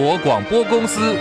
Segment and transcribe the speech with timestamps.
[0.00, 1.16] 国广播公司。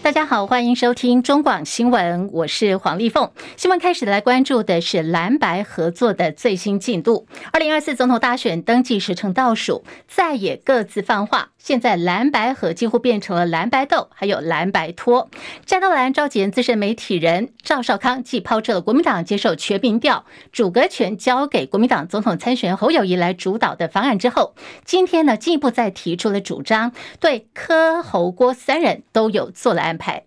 [0.00, 3.28] 大家好，欢迎收听中广新闻，我是黄丽凤。
[3.56, 7.26] 新闻开始来关注的是蓝白合作的最新进度。
[7.52, 11.48] 二零二四总统大选登记时程倒数，再也各自放话。
[11.66, 15.28] 现在蓝白河几乎变成了蓝白斗，还有蓝白拖。
[15.64, 30.22] 战斗蓝召集人资深媒体人赵少康既抛出了国民党接受全民调，组阁权交给国民党总统参选侯友宜来主导的方案之后，今天呢进一步再提出了主张，对柯侯郭三人都有做了安排。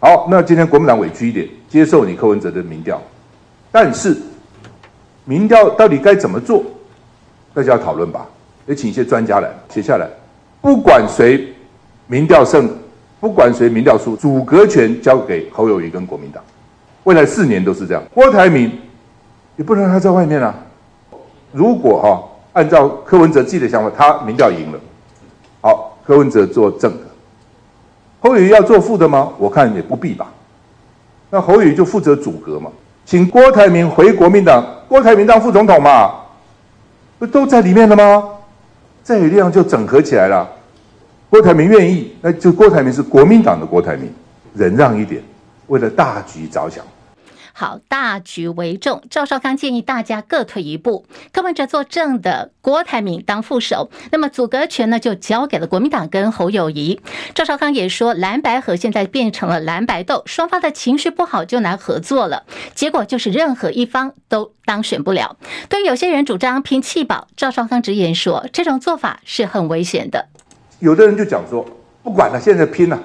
[0.00, 3.00] 好，那今天国民党委屈一点，接受你柯文哲的民调，
[3.70, 4.20] 但是
[5.24, 6.64] 民调到底该怎么做，
[7.54, 8.26] 大家要讨论吧，
[8.66, 10.10] 也请一些专家来写下来。
[10.60, 11.52] 不管谁
[12.06, 12.68] 民调胜，
[13.18, 16.42] 不管谁民调输，组阁权交给侯友宜跟国民党，
[17.04, 18.02] 未来四年都是这样。
[18.12, 18.70] 郭台铭
[19.56, 20.54] 也不能让他在外面啊。
[21.52, 22.22] 如果哈、
[22.52, 24.78] 按照柯文哲自己的想法，他民调赢了，
[25.62, 27.04] 好，柯文哲做正的，
[28.20, 29.30] 侯友宜要做副的吗？
[29.38, 30.30] 我看也不必吧。
[31.30, 32.70] 那侯友宜就负责组阁嘛，
[33.06, 36.12] 请郭台铭回国民党，郭台铭当副总统嘛，
[37.18, 38.24] 不都在里面了吗？
[39.10, 40.48] 再有力量就整合起来了。
[41.28, 44.08] 郭台铭愿意，那就郭台铭是国民党的郭台铭，
[44.54, 45.20] 忍让一点，
[45.66, 46.84] 为了大局着想。
[47.60, 49.02] 好，大局为重。
[49.10, 57.02] 赵少康建议大家各退一步，柯文哲做正的，郭台铭当副手，那么组阁权呢就交给了国民党跟侯友谊。
[57.34, 62.44] 赵少康也说，蓝白河现在变成了蓝白斗，双方的情绪不好就难合作了，
[62.74, 65.36] 结果就是任何一方都当选不了。
[65.68, 70.28] 对于有些人主张拼弃保，赵少康直言说，这种做法是很危险的。
[70.78, 71.66] 有的人就讲说，
[72.02, 72.98] 不管了，现在拼了，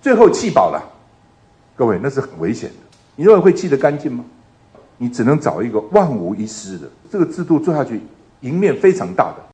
[0.00, 0.82] 最后弃保了，
[1.76, 2.76] 各位那是很危险的。
[3.20, 4.24] 你认为会记得干净吗？
[4.96, 8.00] 你只能找一个万无一失的这个制度做下去，
[8.40, 9.49] 赢面非常大的。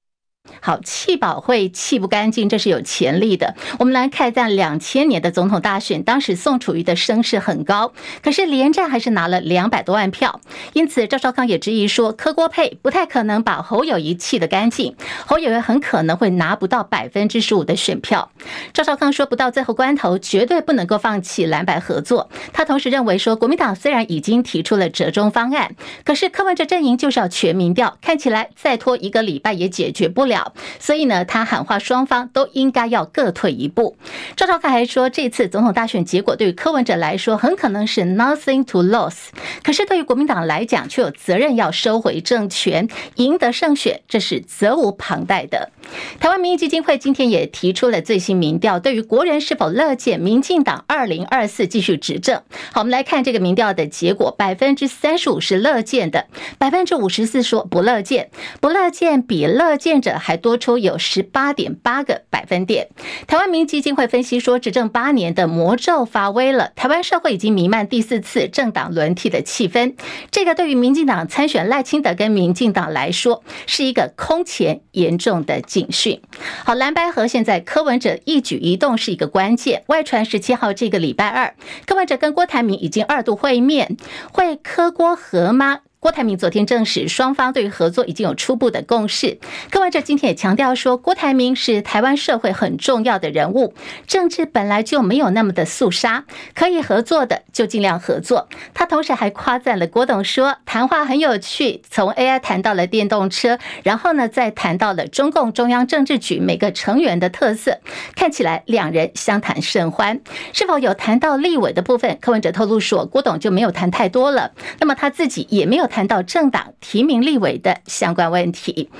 [0.60, 3.54] 好，弃保会弃不干净，这是有潜力的。
[3.78, 7.92] 我们来看，在两千年的总统大选，当时宋楚瑜的声势很高，
[8.22, 10.40] 可是连战还是拿了两百多万票。
[10.72, 14.96] 因此，赵少康也质疑说，柯郭配不太可能把侯友谊弃得干净，
[15.26, 18.30] 侯友谊很可能会拿不到百分之十五的选票。
[18.72, 22.28] 赵少康说，不到最后关头，绝对不能够放弃蓝白合作。
[22.52, 30.35] 他同时认为说，国民党虽然已经提出了折中方案，可是柯文哲阵营就是要全民调，看起来再拖一个礼拜也解决不了。
[30.78, 33.96] 所以呢，他喊话双方都应该要各退一步。
[34.36, 39.28] 赵少康还说，这次总统大选结果对于柯文哲来说很可能是 nothing to lose，
[39.62, 45.70] 可是对于国民党来讲却有责任要收回政权，赢得胜选，这是责无旁贷的。
[46.18, 52.42] 台湾民意基金会今天也提出了最新民调，对于国人是否乐见民进党二零二四继续执政？
[52.72, 56.26] 好，我们来看这个民调的结果，百分之三十五是乐见的，
[56.58, 58.30] 百分之五十四说不乐见，
[58.60, 62.88] 不乐见比乐见者还多出有十八点八个百分点。
[63.28, 69.94] 台湾民基金会分析说，执政八年的魔咒发威了，台湾社会已经弥漫第四次政党轮替的气氛。
[70.32, 76.20] 这个对于民进党参选赖清德跟民进党来说，是一个空前严重的警讯。
[76.64, 79.84] 好，蓝白合现在柯文哲一举一动是一个关键。
[79.86, 81.54] 外传十七号这个礼拜二，
[81.86, 83.96] 柯文哲跟郭台铭已经二度会面，
[84.32, 85.82] 会柯郭合吗？
[86.06, 89.40] 郭台铭昨天证实，双方对于合作已经有初步的共识。
[89.72, 93.74] 柯文哲今天也强调说，郭台铭是台湾社会很重要的人物，
[94.06, 96.24] 政治本来就没有那么的肃杀，
[96.54, 98.48] 可以合作的就尽量合作。
[98.72, 107.80] 他同时还夸赞了郭董，说谈话很有趣，从 AI 谈到了电动车，然后呢再谈到了中共中央政治局每个成员的特色，
[108.14, 110.20] 看起来两人相谈甚欢。
[110.52, 112.16] 是否有谈到立委的部分？
[112.20, 114.52] 柯文哲透露说，郭董就没有谈太多了。
[114.78, 116.06] 那么他自己也没有谈。
[116.06, 118.90] 到政党提名立委的相关问题，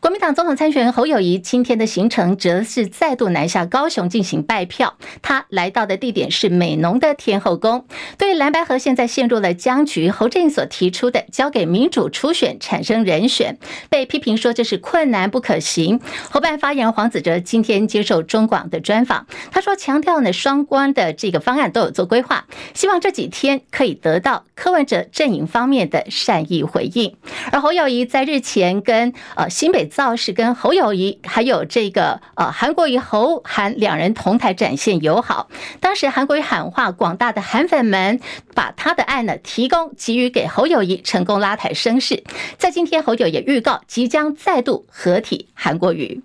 [0.00, 4.94] 国民党总统参选人侯友谊今天的行程则是再度南下高雄进行拜票。
[5.20, 7.84] 他来到的地点是美浓的天后宫。
[8.16, 13.58] 对蓝白河现在陷入了僵局，侯振所提出的交给民主初选产生人选，
[13.90, 16.00] 被批评说这是困难不可行。
[16.30, 27.16] 侯办发言人黄子哲今天接受中广的专访，他说强调呢双关的这个方案都有做规划，希望这几天可以得到柯文哲阵营方面的善以回应，
[27.52, 35.48] 而侯友谊在日前跟呃新北造势，跟侯友谊还有这个呃韩国瑜侯韩两人同台展现友好。
[35.80, 38.20] 当时韩国瑜喊话广大的韩粉们，
[38.54, 42.24] 把他的爱呢提供给予给侯友谊，成功拉抬声势。
[42.58, 46.22] 在今天，侯友也预告即将再度合体韩国瑜。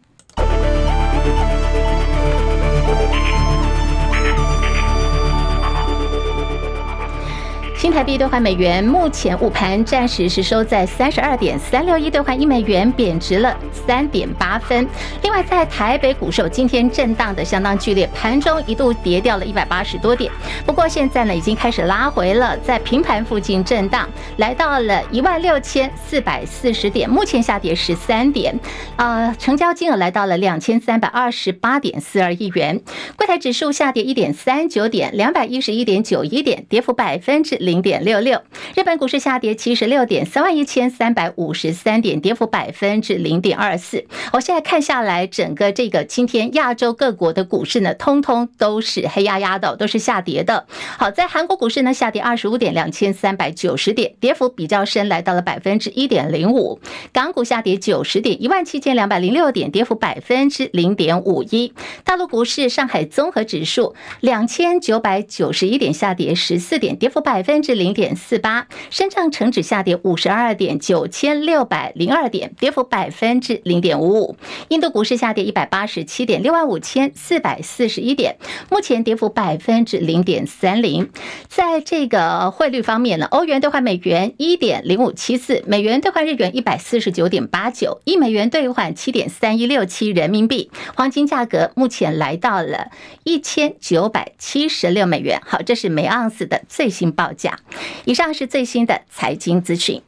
[7.92, 13.56] 台币兑换美元目前午盘暂时是收在三十二点三六一兑换一美元，贬值了
[13.88, 14.88] 三点八分。
[15.24, 20.32] 另外，在台北股市今天震荡的相当剧烈，盘中一度跌掉了一百八十多点，
[20.66, 24.08] 不过现在呢已经开始拉回了，在平盘附近震荡，
[24.38, 28.58] 来到了一万六千四百四十点，目前下跌十三点，
[28.98, 32.82] 呃，成交金额来到了两千三百二十八点四二亿元。
[33.16, 38.44] 柜台指数下跌一点三九点，两百一十一点九一点，跌幅百分之零点点六六，
[38.76, 44.06] 日本股市下跌七十六点，三万一千三百五十三点，跌幅百分之零点二四。
[44.32, 50.68] 我现在看下来，整个这个今天亚洲各国的股市呢，通通都是黑压压的，都是下跌的。
[51.00, 56.80] 好，在韩国股市呢，下跌二十五点，两千三百九十点，跌幅比较深，来到了百分之一点零五。
[57.12, 61.74] 港股下跌九十点，一万七千两百零六点，跌幅百分之零点五一。
[62.04, 67.50] 大陆股市，上海综合指数两千九百九十一点，下跌十四点，跌幅百分。
[67.50, 74.36] 分之零点四八，深圳成指下跌五十二点九千六百零二点，跌幅百分之零点五五。
[74.69, 78.38] 印度股市下跌一百八十七点六万五千四百四十一点，
[78.71, 81.12] 目前跌幅百分之零点三零。
[81.48, 90.71] 在这个汇率方面呢，欧元兑换美元一点零五七四，美元兑换日元一百四十九点八九，一美元兑换七点三一六七人民币。
[90.95, 92.88] 黄金价格目前来到了
[93.24, 95.39] 一千九百七十六美元。
[95.45, 97.59] 好，这是每盎司的最新报价。
[98.06, 100.02] 以上是最新的财经资讯。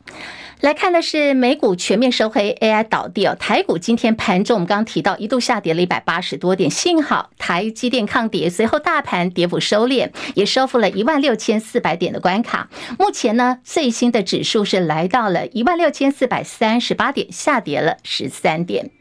[0.62, 3.36] 来看的是美股全面收黑，AI 倒地哦。
[3.39, 12.69] 台股今天盘中，我们刚刚提到一度下跌了一百八十多点，幸好台积电抗跌，随后大盘跌幅收敛，也收复了一万六千四百点的关卡。
[13.00, 18.92] 目前呢，最新的指数是来到了一万六千四百三十八点，下跌了十三点。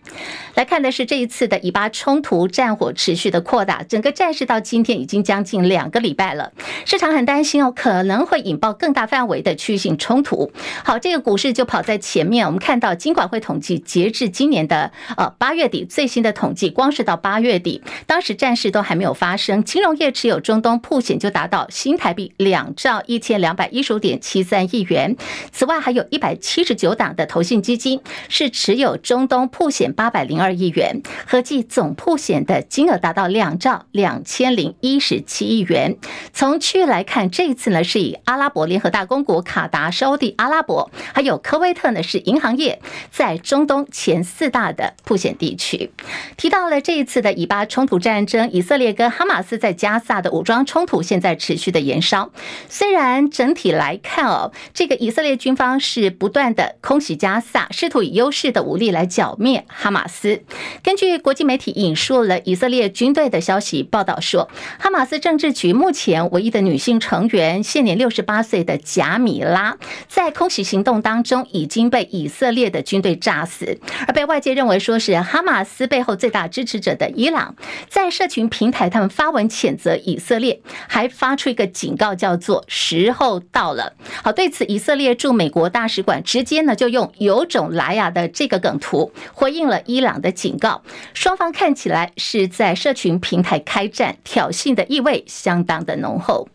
[0.54, 6.52] 来看的是这一次的以巴冲突战火持续的扩大，整个战事到今天已经将近两个礼拜了，
[6.84, 10.50] 市场很担心哦，可能会引爆更大范围的区域性冲突。
[10.84, 12.44] 好，这个股市就跑在前面。
[12.46, 25.16] 我们看到金管会统计，截至今年的呃八月底最新的统计，光是到八月底，当时战事都还没有发生，金融业持有中东曝险就达到新台币两兆一千两百一十五点七三亿元。
[25.52, 29.92] 此外，还有一百七十九档的投信基金是持有中东曝险。
[30.00, 35.98] 八百零二亿元，合计总曝险的金额达到两兆两千零一十七亿元。
[36.32, 42.80] 从区域来看，这一次呢是以阿拉伯联合大公国、卡达、沙地阿拉伯，还有科威特呢是银行业
[43.10, 45.90] 在中东前四大的曝险地区。
[46.38, 52.30] 提到了这一次的以巴冲突战争，以色列跟哈马斯在加萨的武装冲突现在持续的延烧。
[52.70, 59.90] 虽然整体来看哦，这个以色列军方是不断的空袭加萨，试图以优势的武力来剿灭哈。
[59.90, 60.40] 马斯
[60.82, 64.48] 根据国际媒体引述了以色列军队的消息报道说，
[64.78, 69.76] 哈马斯政治局目前唯一的女性成员，现年六十八岁的贾米拉，
[70.08, 77.56] 在空袭行动当中已经被以色列的军队炸死，而被外界认为说是哈马斯背后最大支持者的伊朗，
[77.88, 83.94] 在社群平台他们发文谴责以色列，还发出一个警告，叫做“时候到了”。
[84.22, 89.80] 好，对此，以色列驻美国大使馆直接呢就用“有种来呀”的这个梗图回应了。
[89.86, 90.82] 伊朗的警告，
[91.14, 96.46] 双方看起来是在社群平台开战，挑衅的意味相当的浓厚。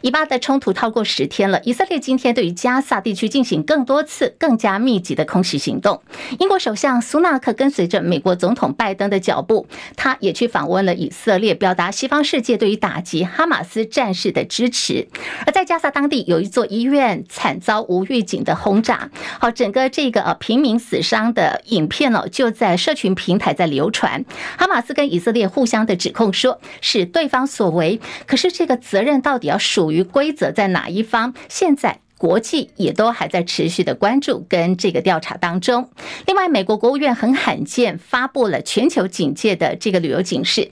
[0.00, 6.00] 以巴的冲突超过十天了，以色列今天对于加萨地区进行更多次、更加密集的空袭行动。
[6.38, 15.08] 英国首相苏纳克跟随着美国总统拜登的脚步，他也去访问了以色列，表达西方世界对于打击哈马斯战士的支持。
[15.46, 24.24] 而在加萨当地有一座医院惨遭无预警的轰炸，好，整个这个呃平民死伤的影片哦，就在社群平台在流传。
[24.56, 29.57] 哈马斯跟以色列互相的指控说是对方所为，可是这个责任到底要？
[29.58, 31.34] 属于规则在哪一方？
[31.48, 35.90] 现在国际也都还在持续的关注跟这个调查当中。
[36.26, 40.70] 另外，美国国务院很罕见发布了全球警戒的这个旅游警示，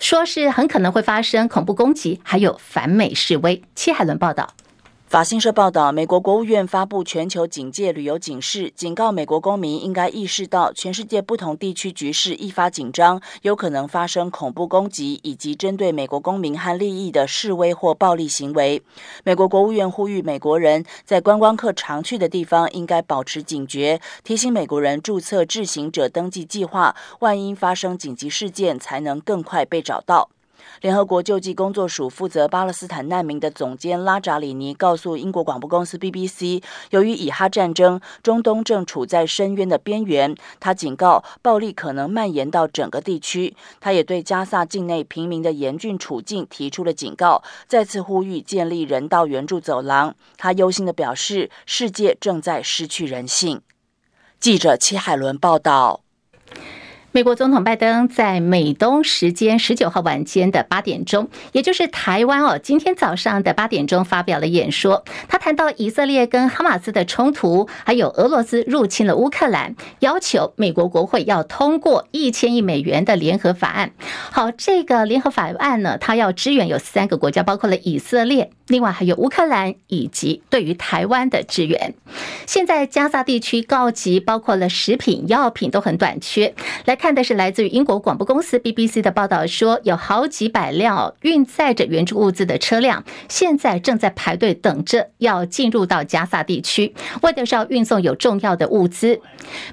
[0.00, 3.62] 说是很可能会发生恐怖攻击，还有反美示威。
[3.74, 4.54] 戚海伦报道。
[5.08, 18.82] 法新社报道，美国国务院发布全球警戒旅游警示，警告美国公民应该意识到全世界不同地区局势愈发紧张，有可能发生恐怖攻击以及针对美国公民和利益的示威或暴力行为。
[19.24, 30.28] 美国国务院呼吁美国人在观光客常去的地方应该保持警觉，提醒美国人注册智行者登记计划，万一发生紧急事件才能更快被找到。
[30.80, 40.36] 联合国救济工作署负责巴勒斯坦难民的总监拉扎里尼告诉英国广播公司 BBC，由于以哈战争，中东正处在深渊的边缘。
[40.60, 43.56] 他警告，暴力可能蔓延到整个地区。
[43.80, 50.14] 他也对加萨境内平民的严峻处境提出了警告，再次呼吁建立人道援助走廊。
[50.36, 53.60] 他忧心地表示，世界正在失去人性。
[54.38, 56.02] 记者齐海伦报道。
[57.10, 65.02] 美国总统拜登在美东时间十九号晚间的八点钟，也就是台湾哦，今天早上的八点钟发表了演说。
[65.26, 73.92] 他谈到以色列跟哈马斯的冲突，还有俄罗斯入侵了乌克兰，要求美国国会要通过一千亿美元的联合法案。
[74.30, 78.50] 好，这个联合法案呢，他要支援有三个国家，包括了以色列。
[78.66, 81.94] 另外还有乌克兰以及对于台湾的支援。
[82.44, 86.54] 现在加萨地区告急，包括了食品、药品都很短缺。
[86.84, 99.20] 来看的是来自于英国广播公司 BBC 的报道，说有好几百辆运载着援助物资的车辆，现在正在排队等着要进入到加萨地区，为的是要运送有重要的物资。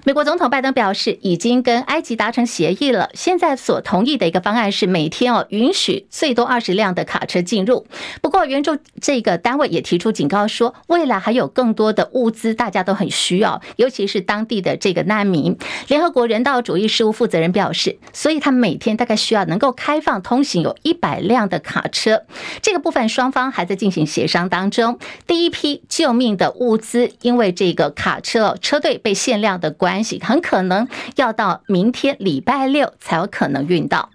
[0.04, 7.86] 美国总统拜登表示，已经跟埃及达成协议了，现在所同意的一个方案是每天哦允许最多二十辆的卡车进入。
[8.22, 8.78] 不过援助。
[9.02, 15.58] 这个单位也提出警告说，未来还有更多的物资，大家都很需要，尤其是当地的这个难民。
[15.88, 22.24] 联合国人道主义事务负责人表示，所以他每天大概需要能够开放通行有一百辆的卡车。
[22.62, 25.00] 这个部分双方还在进行协商当中。
[25.26, 34.10] 第一批救命的物资，因为这个卡车车队被限量的关系，很可能要到明天礼拜六才有可能运到。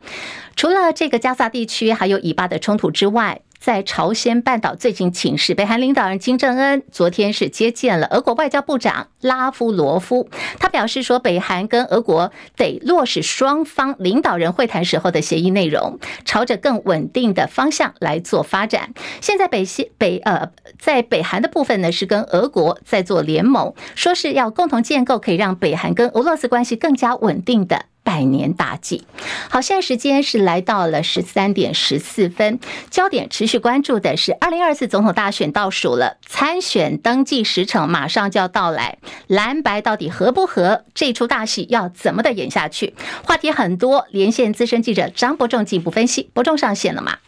[0.54, 10.30] 除了这个加萨地区还有以巴的冲突之外，在朝鲜半岛最近请示，北韩领导人金正恩昨天是接见了俄国外交部长拉夫罗夫。
[10.58, 18.94] 他表示说，北韩跟俄国得落实双方领导人会谈时候的协议内容，朝着更稳定的方向来做发展。
[19.20, 27.84] 现在北西北呃，在北韩的部分呢，是跟俄国在做联盟，说是要共同建构可以让北韩跟俄罗斯关系更加稳定的。
[28.02, 29.06] 百年大计。
[29.48, 32.58] 好，现在时间是来到了十三点十四分，
[32.90, 40.84] 焦点持续关注的是二零二四总统大选倒数了，参选登记时程马上就要到来，蓝白到底合不合？
[40.94, 42.94] 这出大戏要怎么的演下去？
[43.24, 46.30] 话题很多，连线资深记者张伯仲进一步分析。
[46.32, 47.18] 伯仲上线了吗？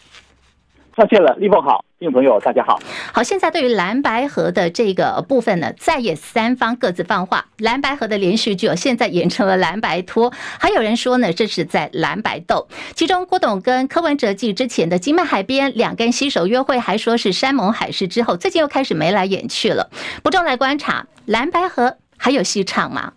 [0.94, 1.82] 上线了，立峰好。
[1.98, 2.78] 听众朋友，大家好。
[3.14, 10.30] 好，现在对于蓝白河的这个部分呢，在野三方各自放话，蓝白河的连续剧哦，现在演成了蓝白拖。
[10.60, 12.68] 还有人说呢，这是在蓝白斗。
[12.94, 19.88] 其中，郭董跟柯文哲继之前的金门海边两个人携手约会，还说是山盟海誓之后，最近又开始眉来眼去了。
[20.22, 23.14] 不重来观察，蓝白河还有戏唱吗？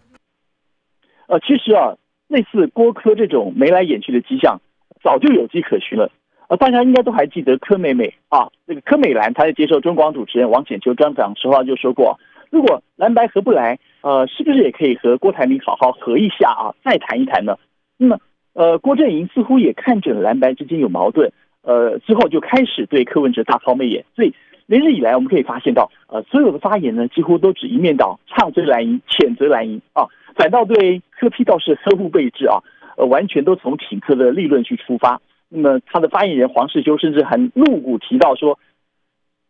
[1.27, 1.96] 呃，其实啊，
[2.29, 4.62] 类似郭柯这种眉来眼去的迹象，
[5.03, 6.10] 早就有迹可循了。
[6.47, 12.19] 呃，大家应该都还记得柯美美啊，这个柯美兰，她在接受中广主持人王浅秋专访时候就说过，
[12.51, 17.57] 如果蓝白合不来，呃，是不是也可以和郭台铭好好合一下啊，再谈一谈呢？
[17.97, 18.19] 那么，
[18.53, 21.31] 呃，郭阵营似乎也看准了蓝白之间有矛盾，
[21.63, 24.33] 呃，之后就开始对柯文哲大抛媚眼，所以
[24.67, 32.59] 连日以来我们可以发现到，呃，所有的发言呢，几乎都只一面倒，唱衰蓝营，谴责蓝营啊，反倒对柯批倒是呵护备至啊，
[32.97, 35.19] 呃，完全都从挺柯的立论去出发。
[35.57, 38.59] 那么，他的发言人黄世修甚至很露骨提到说，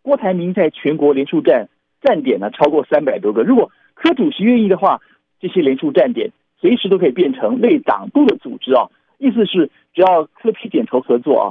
[0.03, 1.67] 郭台铭在全国连署站
[1.99, 5.01] 站点呢超过三百多个，如果柯主席愿意的话，
[5.39, 6.31] 这些连署站点
[6.61, 8.87] 随时都可以变成类党部的组织啊。
[9.17, 11.45] 意思是，只要柯批点头合作啊，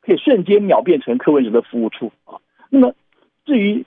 [0.00, 2.40] 可以瞬间秒变成柯文哲的服务处啊。
[2.70, 2.94] 那么，
[3.44, 3.84] 至于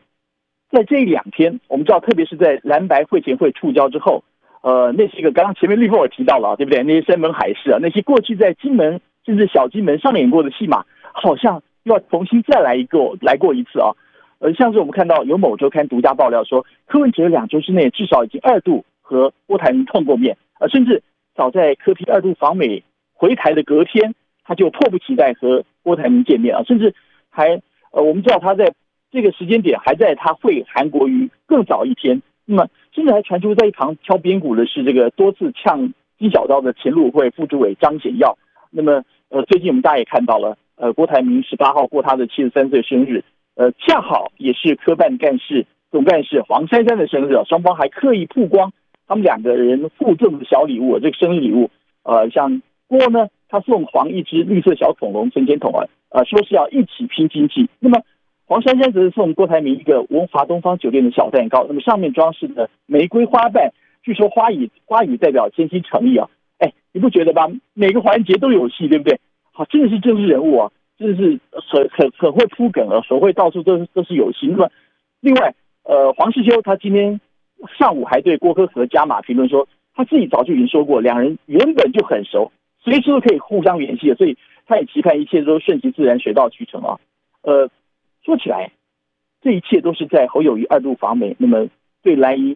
[0.70, 4.24] 在这两天，我们知道，特别是在蓝白会前会触礁之后，
[4.62, 6.84] 呃，那些个刚刚前面立峰也提到了，对不对？
[6.84, 9.02] 那些山盟海誓啊，那些过去在金门。
[9.26, 13.92] 甚至小金门上演过的戏码，好像又要重新再来一个，来过一次啊！
[14.40, 21.04] 呃，像是我们看到有某周刊独家爆料说，柯文哲两周之内至少已经二度和郭台铭碰过面，呃，甚至
[21.36, 26.96] 早在柯 P 二度访美回台的隔天，他就迫不及待和郭台铭见面啊，甚至
[27.30, 27.62] 还
[27.92, 28.74] 呃，我们知道他在
[29.12, 38.38] 这个时间点还在他会韩国瑜更早一天，那么甚至还传出在一旁敲边鼓的是这个多次呛金小刀的前路会副主委张显耀。
[38.72, 43.24] 那么，呃，最近我们大家也看到了，呃，郭台铭十八号过他的七十三岁生日，
[43.56, 48.72] 呃，恰好也是科办干事总干事黄珊珊的生日，双方还刻意曝光
[49.08, 51.70] 他们两个人互赠的小礼物，这个生日礼物，
[52.04, 57.70] 呃，像郭呢，他送黄一只绿色小恐龙存钱筒啊，呃，说是要一起拼经济。
[57.80, 58.02] 那么
[58.46, 63.72] 黄珊珊则是送郭台铭一个文华东方酒店的小蛋糕，那么上面装饰的玫瑰花瓣，
[64.04, 66.30] 据说花语花语代表真心诚意啊。
[66.62, 67.50] 哎，你不觉得吧？
[67.74, 69.20] 每个环节都有戏，对不对？
[69.52, 74.52] 好，真的是政治人物啊，真的是很很很会铺梗啊，所会到处都是都是有心。
[74.52, 74.72] 那么，
[75.22, 77.20] 另外，呃，黄世修他今天
[77.78, 84.38] 上午还对郭科和加码评论说，他自己早就已经说过，两人原本就很熟，随时都可以互相联系的，所以
[84.68, 87.00] 他也期盼一切都顺其自然，水到渠成啊。
[87.42, 87.70] 呃，
[88.24, 88.72] 说起来，
[89.42, 91.68] 这一切都是在侯友谊二度访美，那么
[92.04, 92.56] 对蓝营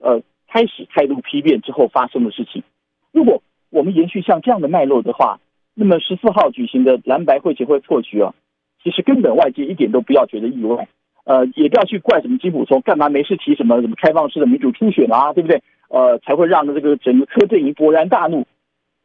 [0.00, 2.62] 呃开始态度丕变之后发生的事情。
[3.12, 5.40] 如果我们延续像这样的脉络的话，
[5.74, 8.34] 那么十四号举行的蓝白会前会破局啊，
[8.82, 10.88] 其实根本外界一点都不要觉得意外，
[11.24, 15.62] 呃，也不要去怪什么金溥聪干嘛没事提什么什么开放式的民主初选啊，对不对？
[15.88, 18.46] 呃，才会让这个整个柯阵营勃然大怒。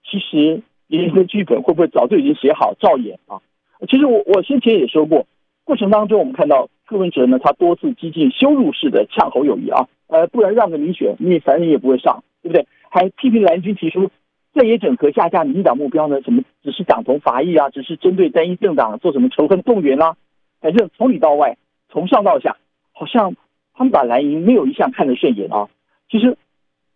[0.04, 3.42] 其实连个剧本会不会早就已经写好照演啊？
[3.90, 5.26] 其实我我先前也说过，
[5.64, 12.68] 过程当中我们看到柯文哲呢，他多次激进羞辱式的呛侯友谊啊，呃，不然让个民选，你反正你也不会上，对不对？
[12.96, 14.10] 还批评蓝军提出
[14.54, 20.16] 在野整合下架民进党目标呢，什么只是党同伐异啊，只是针对单一政党做什么仇恨动员啊？
[20.62, 21.58] 反正从里到外，
[21.90, 22.56] 从上到下，
[22.94, 23.36] 好像
[23.74, 25.68] 他们把蓝营没有一项看得顺眼啊。
[26.10, 26.38] 其实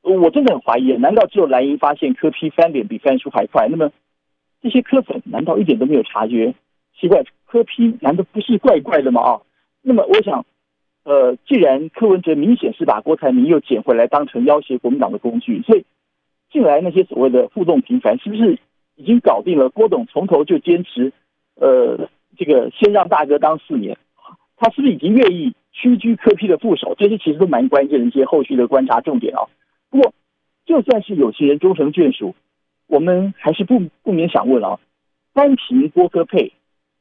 [0.01, 3.67] 我真的很怀疑，难道只有蓝营发现柯 P 翻脸比翻书还快？
[3.67, 3.91] 那么
[4.61, 6.53] 这些柯粉难道一点都没有察觉？
[6.97, 9.21] 奇怪，柯 P 难道不是怪怪的吗？
[9.21, 9.41] 啊，
[9.81, 10.45] 那么我想，
[11.09, 15.83] 呃，既然柯文哲明显是把郭台铭又捡回来当成要挟国民党的工具，所以
[16.51, 18.59] 近来那些所谓的互动频繁，是不是
[18.95, 19.69] 已经搞定了？
[19.69, 21.11] 郭董从头就坚持，
[21.55, 23.97] 呃，这个先让大哥当四年，
[24.55, 26.93] 他是不是已经愿意屈居柯 P 的副手？
[26.95, 29.49] 这些其实都蛮关键的一些后续的观察重点啊。
[29.89, 30.13] 不过，
[30.67, 32.35] 就算是有情人终成眷属，
[32.85, 34.79] 我们还是不不免想问啊，
[35.33, 36.53] 单凭郭柯配。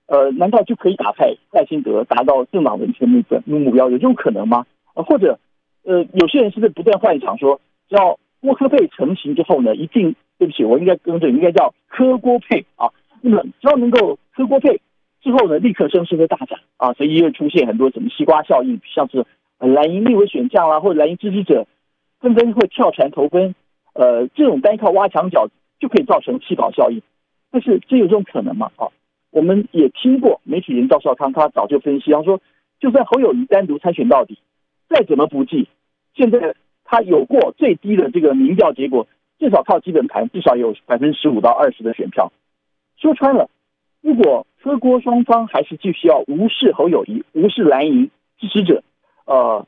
[0.08, 3.90] 呃，难道就可以打败赖清德，达到政党文宣目标目标？
[3.90, 4.64] 有这种可能吗？
[4.94, 5.38] 呃，或者，
[5.84, 7.60] 呃，有些人是不是不断幻想说，
[7.90, 12.88] 只要郭科佩成型之后呢，一定对不起，我应该更正，应该叫科郭配啊。
[13.20, 14.80] 那么只要能够科郭配
[15.20, 19.26] 之后呢，立刻声势会大涨啊，所以也会出现很多什么西瓜效应，像是
[19.58, 21.66] 蓝营立委选将啦，或者蓝营支持者
[22.20, 23.54] 纷纷会跳船投奔，
[23.92, 25.48] 呃，这种单靠挖墙脚
[25.78, 27.02] 就可以造成弃保效应。
[27.50, 28.70] 但是这有这种可能吗？
[28.76, 28.88] 啊？
[29.30, 32.40] 我们也听过媒体人赵少康，他早就分析，他说，
[32.80, 34.38] 就算侯友谊单独参选到底，
[34.88, 35.68] 再怎么不济，
[36.14, 39.06] 现在他有过最低的这个民调结果，
[39.38, 42.32] 至少靠基本盘，至少有百分之十五到二十的选票。
[42.96, 43.50] 说穿了，
[44.00, 48.82] 如果柯郭双方还是继续要无视侯友谊，无视蓝营支持者，
[49.26, 49.66] 呃，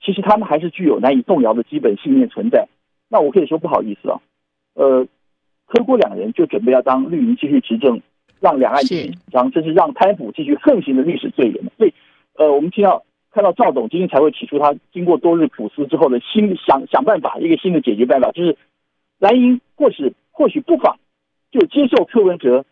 [0.00, 2.66] 其实他们还是具有难以动摇的基本信念存在。
[3.08, 4.20] 那我可以说不好意思啊，
[4.74, 5.06] 呃，
[5.66, 8.00] 柯郭两人就准备要当绿营继续执政。
[8.42, 11.70] 让两岸紧张，这是让贪腐继续横行的历史罪人。
[11.78, 11.94] 所以，
[12.34, 18.56] 呃，我们听到看到赵董今天才会提出他经过多日苦思之后的新想想办法，一个新的解决办法，就是
[19.20, 20.98] 蓝营或许或许不妨
[21.52, 22.64] 就接受柯文哲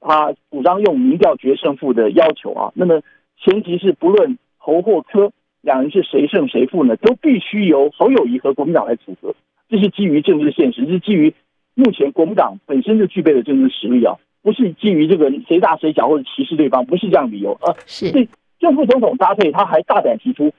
[0.00, 2.72] 他主张用民调决胜负的要求啊。
[2.74, 3.02] 那么
[3.36, 9.34] 前提是不论侯或柯两人是谁胜谁负呢，都必须由侯友谊和国民党来组合。
[9.68, 11.34] 这是基于政治现实，这是基于
[11.74, 14.14] 目前国民党本身就具备的政治实力啊。
[14.46, 17.74] 不是基于这个谁大谁小或者歧视对方，不是这样理由啊。
[17.84, 18.28] 是对
[18.60, 20.52] 正副总统搭配，他还大胆提出，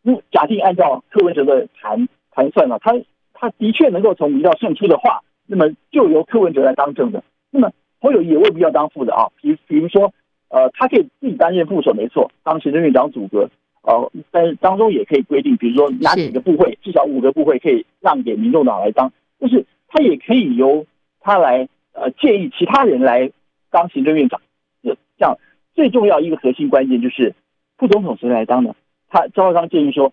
[0.00, 2.94] 如假定按照柯文哲的盘盘算呢，他
[3.34, 7.22] 他的确能够从民调胜出的话，那么就由柯文哲来当正的。
[7.50, 9.28] 那么侯友宜也未必要当副的啊。
[9.42, 10.14] 比比如说，
[10.48, 13.50] 呃，他可以自己担任副手，没错，当行政院长组阁，
[13.82, 20.86] 呃，但是当中也可以规定，比如说哪几个部会，至少五个部会可以让给民众党来当，就是他也可以由
[21.20, 21.68] 他来。
[21.94, 23.30] 呃，建议其他人来
[23.70, 24.40] 当行政院长，
[24.82, 25.38] 这样
[25.74, 27.34] 最重要一个核心关键就是
[27.78, 28.74] 副总统谁来当呢？
[29.08, 30.12] 他赵少康建议说，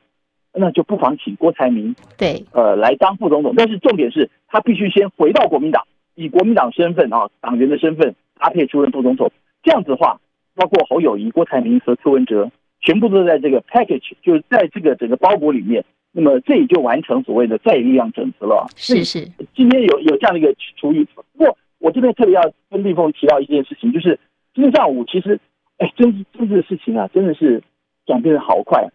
[0.53, 3.53] 那就不妨请郭台铭对，呃，来当副总统。
[3.57, 9.31] 但是重点是他必须先回到国民党，以国民党身份啊，党员的身份搭配出任副总统。
[9.63, 10.21] 这样子的话，
[10.53, 15.83] 包括侯友谊、郭台铭和柯文哲，全部都在这个 package，就是在这个整个包裹里面。
[16.11, 18.67] 那么这也就完成所谓的在野力量整合了。
[18.75, 21.57] 是是，今天有有这样的一个厨艺，不过。
[21.81, 24.19] 我这边特别要跟立峰提到一件事情，就是
[24.53, 25.39] 今天上午其实，
[25.79, 27.63] 哎，真真的事情啊，真的是
[28.05, 28.87] 转变的好快，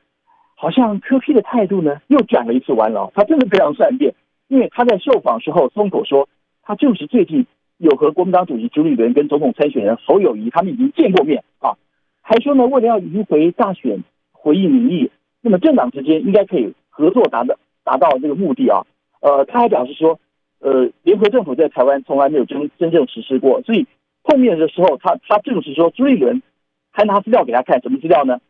[0.54, 3.10] 好像柯 P 的态度呢又转了一次弯了。
[3.12, 4.14] 他真的非常善变，
[4.46, 6.28] 因为他在受访时候松口说，
[6.62, 7.44] 他就是最近
[7.78, 11.74] 有和国民党主席朱立伦跟总统参选人侯友谊他们已经见过面啊，
[12.22, 18.86] 还说呢为了要赢回大选回应民意，那么政党之间应该可以合作达到达到这个目的啊。
[19.20, 20.20] 呃，他还表示说。
[20.58, 23.86] 呃，联合政府在台湾从来没有真真正实施过，所以
[24.24, 26.42] 碰面的时候，他他证实说朱立伦
[26.90, 28.40] 还拿资料给他看，什么资料呢？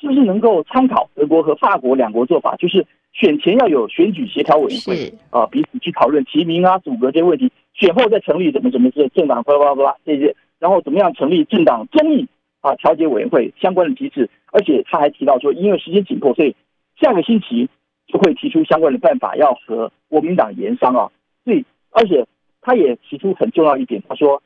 [0.00, 2.54] 是不是能够参考德国和法国两国做法？
[2.56, 12.26] 就是选前要有选举协调委员会啊，彼此去讨论提名啊、组阁这些问题，选后再成立怎么怎么这政党，巴拉巴拉巴拉这些然后怎么样成立政党中立
[12.60, 16.54] 啊调解委员会相关的机制，而且他还提到说，因为时间紧迫，所以
[17.00, 17.68] 下个星期
[18.06, 21.10] 就会提出相关的办法，要和国民党研商啊。
[21.44, 22.26] 所以，而且
[22.60, 24.42] 他也提出很重要一点，他说，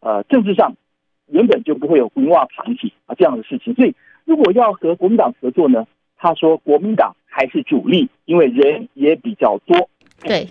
[0.00, 0.74] 呃，政治上
[1.26, 9.88] 原本就不会有文化团体啊这样的事情，所以如果要和国民党合作呢，他说国民党还是主力，因为人也比较多。
[10.20, 10.48] 对，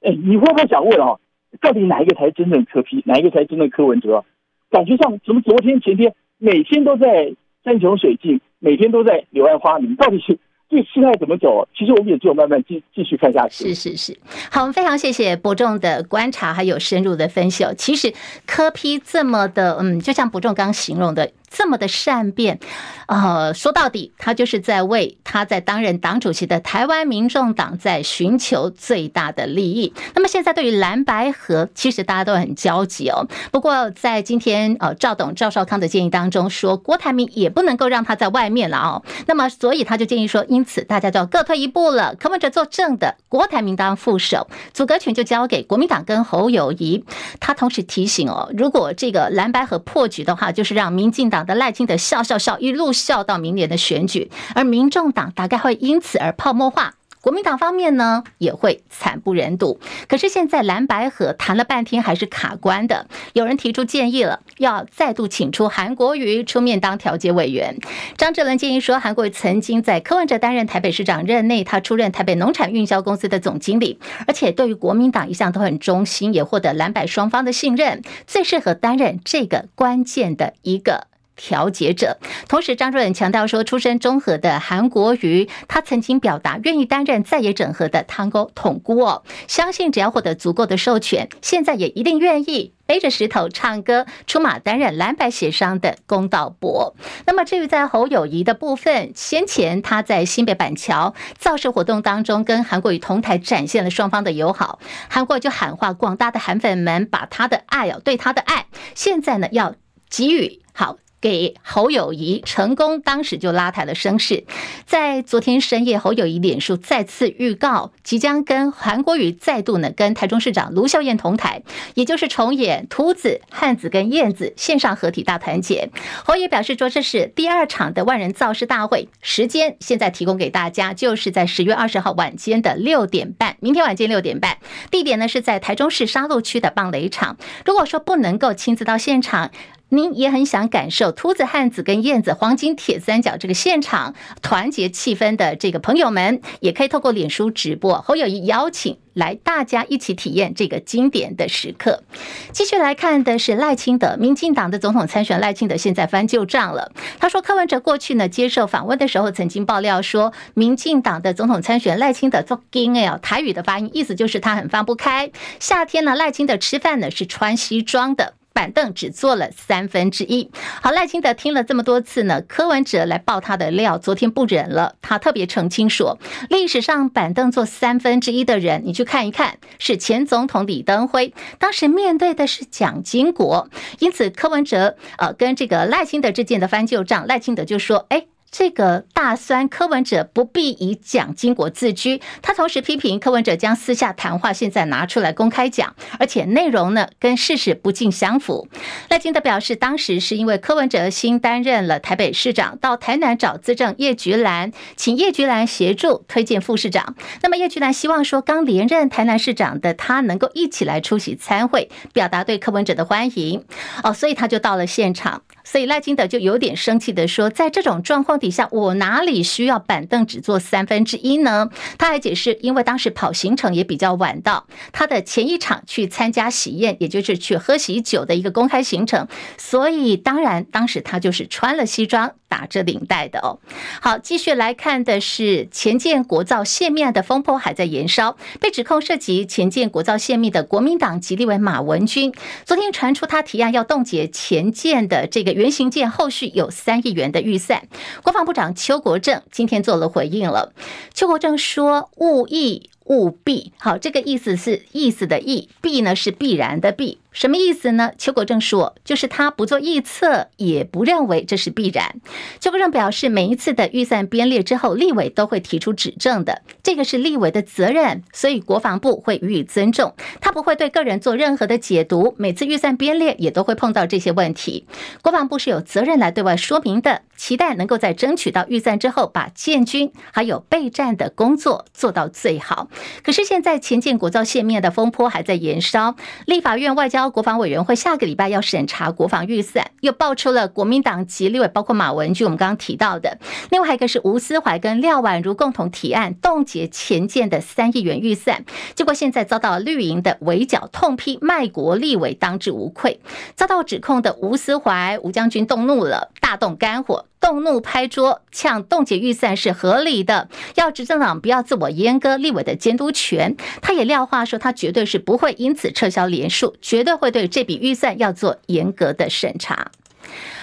[0.00, 1.18] 哎，你会不会想问哦？
[1.60, 4.24] 到底哪一个才是真正柯批哪一个才是真正柯文哲？
[4.70, 10.38] 感觉上怎么昨天前天每天都在山穷水尽，每天都在柳暗花明，到底是
[10.72, 11.68] 这事态怎么走？
[11.76, 13.74] 其实我们也只有慢慢继继续看下去。
[13.74, 14.18] 是是是，
[14.50, 17.62] 好，我们非常谢谢伯仲的观察还有深入的分析。
[17.76, 18.10] 其实
[18.46, 21.30] 科 P 这么的，嗯，就像伯仲刚形容的。
[21.54, 22.58] 这么的善变，
[23.06, 29.92] 呃，说到底，他就是在为他在担任党主席的台湾民众党在寻求最大的利益。
[30.14, 33.28] 那么现在对于蓝白合，其实大家都很焦急哦。
[33.50, 39.02] 不过在今天，呃，赵董赵少康的建议当中说，郭台铭也不能够让他在外面了哦。
[39.26, 42.14] 那么所以他就建议说，因此大家就要各退一步了。
[42.14, 47.04] 柯文哲做正的，郭台铭当副手，组阁权就交给国民党跟侯友谊。
[47.40, 51.41] 他同时提醒哦，如果这个蓝白合破局的话，就是让民进党。
[51.44, 56.94] 的赖清德笑笑笑，一路笑到明年的选举，而民众党大概会因此而泡沫化。
[57.20, 59.78] 国民党方面呢，也会惨不忍睹。
[60.08, 67.76] 可是现在蓝白合谈了半天还是卡关的，有人提出建议了，要再度请出韩国瑜出面当调解委员。
[68.16, 81.06] 张智伦建议说，韩国瑜曾经在柯文哲担任台北市长任内，他出任台北农产运销公司的总经理，而且对于国民党一向都很忠心，也获得蓝白双方的信任，最适合担任这个关键的一个。
[81.42, 96.94] 调解者，同时张主任强调说，出身中和的韩国瑜，他曾经表达愿意担任在野整合的汤沟统姑哦，相信只要获得足够的授权，现在也一定愿意背着石头唱歌出马担任蓝白协商的公道伯。
[97.26, 104.78] 那么至于在侯友谊的部分，先前他在新北板桥造势活动当中跟韩国瑜同台展现了双方的友好，
[105.10, 109.74] 韩国就喊话广大的韩粉们，把他的爱哦，对他的爱，现在呢要
[110.08, 110.98] 给予好。
[111.22, 114.44] 给侯友谊成功，当时就拉抬了声势。
[114.84, 121.62] 在昨天深夜，侯友谊脸书再次预告，即将跟韩国瑜再度呢跟台中市长卢秀燕同台，
[121.94, 125.90] 也就是重演秃子、汉子跟燕子线上合体大团结。
[126.24, 134.58] 侯也表示说，这是第二场的万人造势大会，时间现在提供给大家，就是在十月二十号晚间的六点半，明天晚间六点半，
[134.90, 137.36] 地点呢是在台中市沙鹿区的棒垒场。
[137.64, 139.52] 如果说不能够亲自到现场，
[139.94, 148.00] 您也很想感受秃子、汉子跟燕子黄金铁三角这个现场团结气氛的这个朋友们，也可以透过脸书直播。
[148.00, 152.04] 侯友宜邀请来大家一起体验这个经典的时刻。
[152.52, 156.90] 继续来看的是赖清德，民进党的总统参选赖清德现在翻旧账了。
[157.20, 162.88] 他说柯文哲过去呢接受访问的时候，曾经爆料说，民进党的总统参选赖清德做 gay
[163.20, 165.30] 台语的发音意思就是他很放不开。
[165.60, 168.32] 夏天呢，赖清德吃饭呢是穿西装的。
[168.52, 170.50] 板凳只坐了三分之一。
[170.80, 188.31] 好，赖清德听了这么多次呢，柯文哲来爆他的料，昨天不忍了，他特别澄清说，历史上板凳坐三分之一的人，你去看一看，是前总统李登辉，当时面对的是蒋经国，因此柯文哲呃跟这个赖清德之间的翻旧账，赖清德就说，哎。
[188.52, 198.68] 这个大酸柯文哲不必以蒋经国自居，他同时批评柯文哲将私下谈话现在拿出来公开讲，而且内容呢跟事实不尽相符。
[199.08, 207.16] 赖清德表示，当时是因为柯文哲新担任了台北市长，到台南找资政叶菊兰，请叶菊兰协助推荐副市长。
[207.40, 213.64] 那么叶菊兰希望说，刚连任台南市长的他能够一起来出席参会，表达对柯文哲的欢迎。
[214.02, 215.40] 哦，所以他就到了现场。
[215.72, 221.70] 所以赖清德就有点生气的说，在这种状况底下，我哪里需要板凳只坐三分之一呢？
[221.96, 232.32] 他还解释，因为当时跑行程也比较晚到，他的前一场去参加喜宴，也就是去喝喜酒的一个公开行程，所以当然当时他就是穿了西装。
[232.52, 233.60] 打着领带的哦，
[234.02, 242.30] 好，继续来看的是前建国造泄密案的风波还在延烧，被指控涉及前建国造泄密的国民党籍立委马文君，
[242.66, 247.86] 昨天传出他提案要冻结前建的这个原型舰，后续有三亿元的预算。
[248.24, 250.72] 国防部长邱国正今天做了回应了，
[251.14, 257.18] 邱国正说务必务必，好，这个意思是意思的意，必呢是必然的必。
[257.32, 258.12] 什么意思呢？
[258.18, 262.20] 邱国正说，就是他不做预测，也不认为这是必然。
[262.60, 270.14] 邱国正表示，每一次的预算编列之后，立委都会提出指正的，这个是立委的责任，所以国防部会予以尊重。
[270.42, 274.86] 他不会对个人做任何的解读，每次预算编列也都会碰到这些问题。
[275.22, 282.90] 国防部是有责任来对外说明的，期待能够在争取到预算之后，把建军还有备战的工作做到最好。
[283.22, 286.14] 可是现在前进国造线面的风波还在延烧，
[286.44, 287.21] 立法院外交。
[287.30, 293.38] 国防委员会下个礼拜要审查国防预算，又爆出了国民党籍立委，包括马文君，我们刚刚提到的，
[293.70, 303.20] 另外一个是吴思怀跟廖婉如共同提案冻结前建的三亿元预算，结果现在遭到绿营的围剿痛批卖国立委当之无愧，
[303.54, 307.26] 遭到指控的吴思怀吴将军动怒了，大动肝火。
[307.42, 313.56] 动怒拍桌，呛冻结预算是合理的，要执政党不要自我阉割立委的监督权。
[313.82, 319.90] 他也撂话说，他绝对是不会因此撤销连署，绝对会对这笔预算要做严格的审查。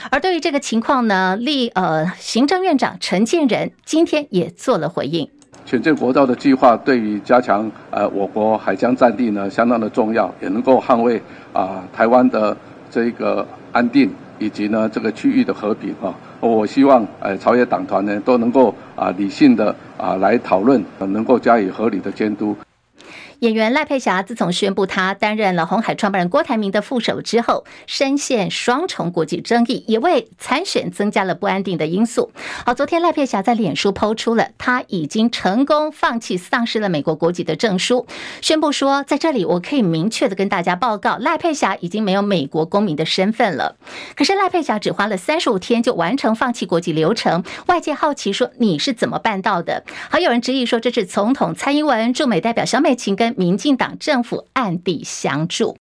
[0.10, 5.30] 而对于这个情况呢，立呃行政院长陈建仁今天也做了回应。
[5.66, 12.56] 全建国道的计划对于加强呃我国海疆战地呢相当的重要，也能够捍卫啊、台湾的
[12.90, 16.16] 这个安定以及呢这个区域的和平啊。
[16.42, 22.56] 我希望，呃，朝野党团呢都能够啊理性的啊来讨论，能够加以合理的监督。
[23.40, 32.32] 演员赖佩霞自从宣布她担任了红海创办人郭台铭的副手之后，深陷双重国际争议，也为参选增加了不安定的因素。
[32.66, 38.06] 好，昨天赖佩霞在脸书抛出了她已经成功放弃、丧失了美国国籍的证书，
[38.42, 43.78] 宣布说，在这里我可以明确的跟大家报告，赖佩霞已经没有美国公民的身份了。
[44.18, 49.86] 可是赖佩霞只花了三十五天就完成放弃国籍流程，外界好奇说你是怎么办到的？
[50.10, 55.78] 还有人质疑说这是总统蔡英文驻美代表萧美琴跟民进党政府暗地相助。